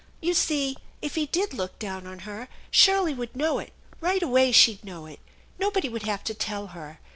"You 0.19 0.33
see 0.33 0.77
if 0.99 1.13
he 1.13 1.27
did 1.27 1.53
look 1.53 1.77
down 1.77 2.07
on 2.07 2.21
her, 2.25 2.47
Shirley 2.71 3.13
would 3.13 3.35
know 3.35 3.59
it; 3.59 3.71
right 3.99 4.23
away 4.23 4.51
she'd 4.51 4.83
know 4.83 5.05
it. 5.05 5.19
Nobody 5.59 5.89
would 5.89 6.07
have 6.07 6.23
to 6.23 6.33
tell 6.33 6.65
her! 6.73 6.97